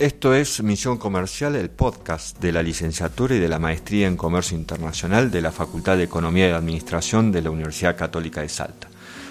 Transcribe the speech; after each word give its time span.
Esto 0.00 0.32
es 0.32 0.62
Misión 0.62 0.96
Comercial, 0.96 1.56
el 1.56 1.70
podcast 1.70 2.38
de 2.38 2.52
la 2.52 2.62
licenciatura 2.62 3.34
y 3.34 3.40
de 3.40 3.48
la 3.48 3.58
maestría 3.58 4.06
en 4.06 4.16
Comercio 4.16 4.56
Internacional 4.56 5.32
de 5.32 5.40
la 5.40 5.50
Facultad 5.50 5.96
de 5.96 6.04
Economía 6.04 6.48
y 6.48 6.52
Administración 6.52 7.32
de 7.32 7.42
la 7.42 7.50
Universidad 7.50 7.96
Católica 7.96 8.40
de 8.40 8.48
Salta. 8.48 8.86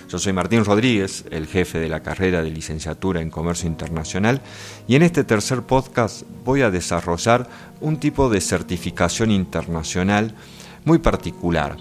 Yo 0.10 0.19
soy 0.19 0.33
Martín 0.33 0.65
Rodríguez, 0.65 1.24
el 1.31 1.47
jefe 1.47 1.79
de 1.79 1.88
la 1.88 2.03
carrera 2.03 2.44
de 2.44 2.51
licenciatura 2.51 3.22
en 3.22 3.29
Comercio 3.29 3.69
Internacional, 3.69 4.42
y 4.90 4.97
en 4.97 5.03
este 5.03 5.24
tercer 5.24 5.62
podcast 5.62 6.24
voy 6.44 6.63
a 6.63 6.70
desarrollar 6.70 7.47
un 7.79 7.97
tipo 7.97 8.29
de 8.29 8.42
certificación 8.42 9.31
internacional 9.31 10.36
muy 10.84 10.97
particular 10.97 11.78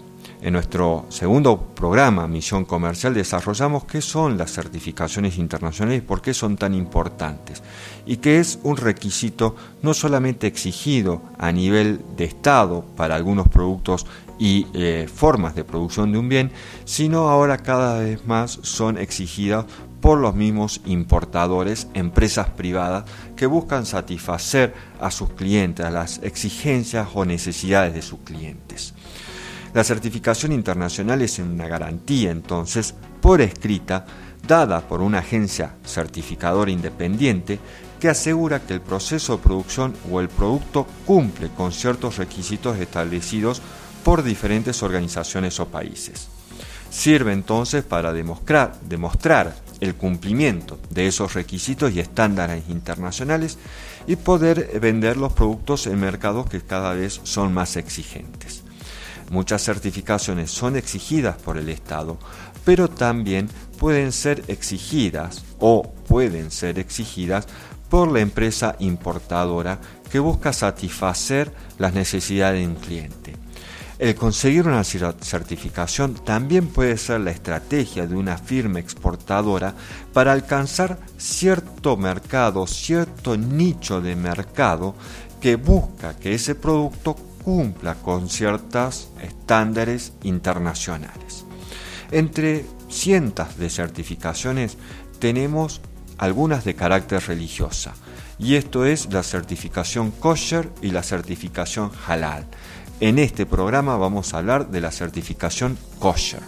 en 0.46 0.52
nuestro 0.52 1.06
segundo 1.08 1.60
programa, 1.74 2.28
Misión 2.28 2.64
Comercial, 2.66 3.12
desarrollamos 3.12 3.84
qué 3.84 4.00
son 4.00 4.38
las 4.38 4.52
certificaciones 4.52 5.38
internacionales 5.38 5.98
y 5.98 6.06
por 6.06 6.22
qué 6.22 6.32
son 6.34 6.56
tan 6.56 6.72
importantes. 6.72 7.64
Y 8.06 8.18
que 8.18 8.38
es 8.38 8.60
un 8.62 8.76
requisito 8.76 9.56
no 9.82 9.92
solamente 9.92 10.46
exigido 10.46 11.20
a 11.36 11.50
nivel 11.50 12.00
de 12.16 12.26
Estado 12.26 12.84
para 12.96 13.16
algunos 13.16 13.48
productos 13.48 14.06
y 14.38 14.68
eh, 14.72 15.08
formas 15.12 15.56
de 15.56 15.64
producción 15.64 16.12
de 16.12 16.18
un 16.18 16.28
bien, 16.28 16.52
sino 16.84 17.28
ahora 17.28 17.58
cada 17.58 17.98
vez 17.98 18.24
más 18.24 18.60
son 18.62 18.98
exigidas 18.98 19.64
por 20.00 20.20
los 20.20 20.36
mismos 20.36 20.80
importadores, 20.86 21.88
empresas 21.92 22.50
privadas 22.50 23.04
que 23.34 23.46
buscan 23.46 23.84
satisfacer 23.84 24.74
a 25.00 25.10
sus 25.10 25.30
clientes, 25.30 25.84
a 25.84 25.90
las 25.90 26.22
exigencias 26.22 27.08
o 27.14 27.24
necesidades 27.24 27.94
de 27.94 28.02
sus 28.02 28.20
clientes. 28.20 28.94
La 29.76 29.84
certificación 29.84 30.52
internacional 30.52 31.20
es 31.20 31.38
una 31.38 31.68
garantía 31.68 32.30
entonces 32.30 32.94
por 33.20 33.42
escrita 33.42 34.06
dada 34.48 34.80
por 34.80 35.02
una 35.02 35.18
agencia 35.18 35.74
certificadora 35.84 36.70
independiente 36.70 37.60
que 38.00 38.08
asegura 38.08 38.60
que 38.60 38.72
el 38.72 38.80
proceso 38.80 39.36
de 39.36 39.42
producción 39.42 39.94
o 40.10 40.20
el 40.20 40.30
producto 40.30 40.86
cumple 41.04 41.50
con 41.50 41.72
ciertos 41.72 42.16
requisitos 42.16 42.78
establecidos 42.78 43.60
por 44.02 44.22
diferentes 44.22 44.82
organizaciones 44.82 45.60
o 45.60 45.68
países. 45.68 46.28
Sirve 46.88 47.34
entonces 47.34 47.84
para 47.84 48.14
demostrar, 48.14 48.80
demostrar 48.80 49.54
el 49.80 49.94
cumplimiento 49.94 50.78
de 50.88 51.06
esos 51.06 51.34
requisitos 51.34 51.92
y 51.92 52.00
estándares 52.00 52.66
internacionales 52.70 53.58
y 54.06 54.16
poder 54.16 54.80
vender 54.80 55.18
los 55.18 55.34
productos 55.34 55.86
en 55.86 56.00
mercados 56.00 56.48
que 56.48 56.62
cada 56.62 56.94
vez 56.94 57.20
son 57.24 57.52
más 57.52 57.76
exigentes. 57.76 58.62
Muchas 59.30 59.64
certificaciones 59.64 60.50
son 60.50 60.76
exigidas 60.76 61.36
por 61.36 61.58
el 61.58 61.68
Estado, 61.68 62.16
pero 62.64 62.88
también 62.88 63.48
pueden 63.78 64.12
ser 64.12 64.44
exigidas 64.48 65.44
o 65.58 65.92
pueden 66.08 66.50
ser 66.50 66.78
exigidas 66.78 67.46
por 67.88 68.10
la 68.10 68.20
empresa 68.20 68.76
importadora 68.78 69.78
que 70.10 70.18
busca 70.18 70.52
satisfacer 70.52 71.52
las 71.78 71.94
necesidades 71.94 72.60
de 72.60 72.66
un 72.66 72.74
cliente. 72.76 73.36
El 73.98 74.14
conseguir 74.14 74.68
una 74.68 74.84
certificación 74.84 76.14
también 76.14 76.66
puede 76.66 76.98
ser 76.98 77.20
la 77.20 77.30
estrategia 77.30 78.06
de 78.06 78.14
una 78.14 78.36
firma 78.36 78.78
exportadora 78.78 79.74
para 80.12 80.32
alcanzar 80.32 80.98
cierto 81.16 81.96
mercado, 81.96 82.66
cierto 82.66 83.38
nicho 83.38 84.02
de 84.02 84.14
mercado 84.14 84.94
que 85.40 85.56
busca 85.56 86.14
que 86.14 86.34
ese 86.34 86.54
producto 86.54 87.16
cumpla 87.46 87.94
con 87.94 88.28
ciertos 88.28 89.08
estándares 89.22 90.14
internacionales. 90.24 91.44
Entre 92.10 92.66
cientos 92.88 93.56
de 93.56 93.70
certificaciones 93.70 94.76
tenemos 95.20 95.80
algunas 96.18 96.64
de 96.64 96.74
carácter 96.74 97.22
religiosa, 97.28 97.94
y 98.36 98.56
esto 98.56 98.84
es 98.84 99.12
la 99.12 99.22
certificación 99.22 100.10
kosher 100.10 100.72
y 100.82 100.90
la 100.90 101.04
certificación 101.04 101.92
halal. 102.08 102.48
En 102.98 103.20
este 103.20 103.46
programa 103.46 103.96
vamos 103.96 104.34
a 104.34 104.38
hablar 104.38 104.68
de 104.72 104.80
la 104.80 104.90
certificación 104.90 105.78
kosher. 106.00 106.42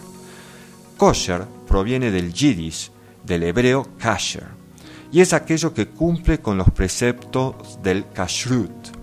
Kosher 0.97 1.44
proviene 1.69 2.10
del 2.10 2.32
yiddish, 2.32 2.91
del 3.25 3.44
hebreo 3.44 3.87
kasher, 3.98 4.48
y 5.12 5.20
es 5.20 5.32
aquello 5.32 5.72
que 5.72 5.87
cumple 5.87 6.41
con 6.41 6.58
los 6.58 6.72
preceptos 6.72 7.81
del 7.84 8.04
kashrut, 8.12 8.97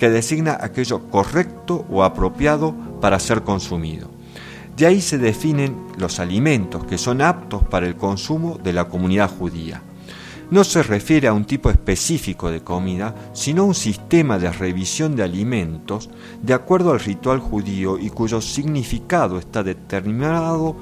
que 0.00 0.08
designa 0.08 0.56
aquello 0.58 1.10
correcto 1.10 1.84
o 1.90 2.02
apropiado 2.02 2.74
para 3.02 3.20
ser 3.20 3.42
consumido. 3.42 4.08
De 4.74 4.86
ahí 4.86 5.02
se 5.02 5.18
definen 5.18 5.76
los 5.98 6.20
alimentos 6.20 6.86
que 6.86 6.96
son 6.96 7.20
aptos 7.20 7.64
para 7.64 7.86
el 7.86 7.96
consumo 7.96 8.58
de 8.64 8.72
la 8.72 8.88
comunidad 8.88 9.30
judía. 9.30 9.82
No 10.50 10.64
se 10.64 10.82
refiere 10.82 11.28
a 11.28 11.34
un 11.34 11.44
tipo 11.44 11.68
específico 11.68 12.50
de 12.50 12.62
comida, 12.62 13.14
sino 13.34 13.62
a 13.62 13.66
un 13.66 13.74
sistema 13.74 14.38
de 14.38 14.50
revisión 14.50 15.14
de 15.16 15.22
alimentos 15.22 16.08
de 16.42 16.54
acuerdo 16.54 16.92
al 16.92 17.00
ritual 17.00 17.38
judío 17.38 17.98
y 17.98 18.08
cuyo 18.08 18.40
significado 18.40 19.38
está 19.38 19.62
determinado 19.62 20.76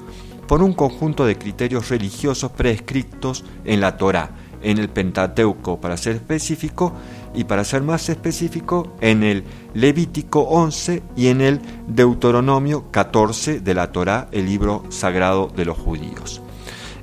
por 0.46 0.62
un 0.62 0.74
conjunto 0.74 1.26
de 1.26 1.36
criterios 1.36 1.88
religiosos 1.88 2.52
prescritos 2.52 3.44
en 3.64 3.80
la 3.80 3.96
Torá, 3.96 4.30
en 4.62 4.78
el 4.78 4.88
Pentateuco 4.88 5.80
para 5.80 5.96
ser 5.96 6.16
específico 6.16 6.92
y 7.34 7.44
para 7.44 7.64
ser 7.64 7.82
más 7.82 8.08
específico 8.08 8.96
en 9.00 9.22
el 9.22 9.44
Levítico 9.74 10.40
11 10.40 11.02
y 11.16 11.28
en 11.28 11.40
el 11.40 11.60
Deuteronomio 11.86 12.90
14 12.90 13.60
de 13.60 13.74
la 13.74 13.92
Torá, 13.92 14.28
el 14.32 14.46
libro 14.46 14.84
sagrado 14.88 15.48
de 15.48 15.64
los 15.64 15.78
judíos. 15.78 16.42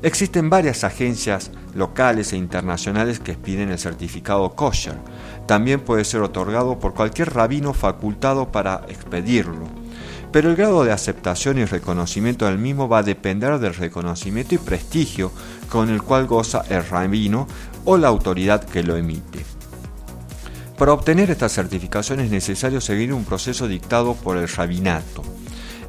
Existen 0.01 0.49
varias 0.49 0.83
agencias 0.83 1.51
locales 1.73 2.33
e 2.33 2.37
internacionales 2.37 3.19
que 3.19 3.33
piden 3.33 3.69
el 3.69 3.79
certificado 3.79 4.51
kosher. 4.51 4.95
También 5.47 5.79
puede 5.79 6.03
ser 6.03 6.21
otorgado 6.21 6.79
por 6.79 6.93
cualquier 6.93 7.33
rabino 7.33 7.73
facultado 7.73 8.51
para 8.51 8.85
expedirlo 8.87 9.84
pero 10.35 10.49
el 10.49 10.57
grado 10.57 10.83
de 10.83 10.91
aceptación 10.91 11.59
y 11.59 11.63
reconocimiento 11.63 12.45
del 12.45 12.57
mismo 12.57 12.89
va 12.89 12.97
a 12.97 13.03
depender 13.03 13.57
del 13.57 13.73
reconocimiento 13.73 14.53
y 14.53 14.57
prestigio 14.57 15.31
con 15.69 15.89
el 15.89 16.03
cual 16.03 16.27
goza 16.27 16.65
el 16.67 16.85
rabino 16.85 17.47
o 17.85 17.95
la 17.95 18.09
autoridad 18.09 18.61
que 18.65 18.83
lo 18.83 18.97
emite. 18.97 19.45
Para 20.77 20.91
obtener 20.91 21.31
esta 21.31 21.47
certificación 21.47 22.19
es 22.19 22.31
necesario 22.31 22.81
seguir 22.81 23.13
un 23.13 23.23
proceso 23.23 23.65
dictado 23.65 24.13
por 24.13 24.35
el 24.35 24.49
rabinato, 24.49 25.23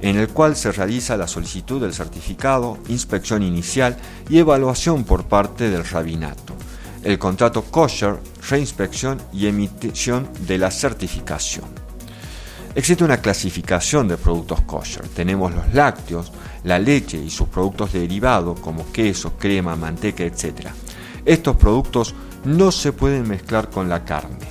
en 0.00 0.16
el 0.16 0.28
cual 0.28 0.54
se 0.54 0.70
realiza 0.70 1.16
la 1.16 1.26
solicitud 1.26 1.80
del 1.80 1.92
certificado, 1.92 2.78
inspección 2.86 3.42
inicial 3.42 3.96
y 4.28 4.38
evaluación 4.38 5.02
por 5.02 5.24
parte 5.24 5.70
del 5.70 5.84
rabinato, 5.84 6.54
el 7.02 7.18
contrato 7.18 7.64
kosher, 7.64 8.20
reinspección 8.48 9.20
y 9.32 9.48
emisión 9.48 10.28
de 10.46 10.58
la 10.58 10.70
certificación. 10.70 11.85
Existe 12.76 13.04
una 13.04 13.22
clasificación 13.22 14.06
de 14.06 14.18
productos 14.18 14.60
kosher. 14.60 15.08
Tenemos 15.08 15.54
los 15.54 15.72
lácteos, 15.72 16.30
la 16.64 16.78
leche 16.78 17.16
y 17.16 17.30
sus 17.30 17.48
productos 17.48 17.94
derivados 17.94 18.60
como 18.60 18.92
queso, 18.92 19.32
crema, 19.38 19.74
manteca, 19.76 20.24
etc. 20.24 20.68
Estos 21.24 21.56
productos 21.56 22.14
no 22.44 22.70
se 22.70 22.92
pueden 22.92 23.26
mezclar 23.26 23.70
con 23.70 23.88
la 23.88 24.04
carne. 24.04 24.46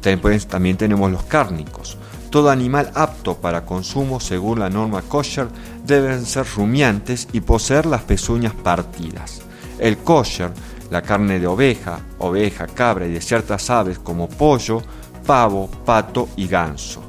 También 0.00 0.76
tenemos 0.76 1.10
los 1.10 1.24
cárnicos. 1.24 1.98
Todo 2.30 2.50
animal 2.50 2.92
apto 2.94 3.36
para 3.36 3.66
consumo 3.66 4.20
según 4.20 4.60
la 4.60 4.70
norma 4.70 5.02
kosher 5.02 5.48
deben 5.84 6.24
ser 6.24 6.46
rumiantes 6.54 7.26
y 7.32 7.40
poseer 7.40 7.86
las 7.86 8.02
pezuñas 8.02 8.54
partidas. 8.54 9.42
El 9.80 9.98
kosher, 9.98 10.52
la 10.92 11.02
carne 11.02 11.40
de 11.40 11.48
oveja, 11.48 11.98
oveja, 12.20 12.68
cabra 12.68 13.08
y 13.08 13.12
de 13.12 13.20
ciertas 13.20 13.68
aves 13.70 13.98
como 13.98 14.28
pollo, 14.28 14.80
pavo, 15.26 15.68
pato 15.84 16.28
y 16.36 16.46
ganso 16.46 17.02